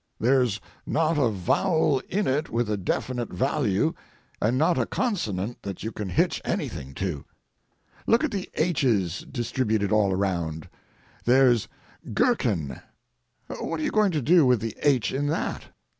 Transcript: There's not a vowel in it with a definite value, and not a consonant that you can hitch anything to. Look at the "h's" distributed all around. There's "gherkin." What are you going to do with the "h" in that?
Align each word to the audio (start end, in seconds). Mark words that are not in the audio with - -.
There's 0.19 0.59
not 0.87 1.19
a 1.19 1.29
vowel 1.29 1.99
in 2.09 2.25
it 2.25 2.49
with 2.49 2.71
a 2.71 2.75
definite 2.75 3.31
value, 3.31 3.93
and 4.41 4.57
not 4.57 4.79
a 4.79 4.87
consonant 4.87 5.61
that 5.61 5.83
you 5.83 5.91
can 5.91 6.09
hitch 6.09 6.41
anything 6.43 6.95
to. 6.95 7.23
Look 8.07 8.23
at 8.23 8.31
the 8.31 8.49
"h's" 8.55 9.23
distributed 9.31 9.91
all 9.91 10.11
around. 10.11 10.67
There's 11.25 11.67
"gherkin." 12.15 12.81
What 13.45 13.79
are 13.79 13.83
you 13.83 13.91
going 13.91 14.11
to 14.13 14.23
do 14.23 14.43
with 14.43 14.59
the 14.59 14.75
"h" 14.81 15.13
in 15.13 15.27
that? 15.27 15.65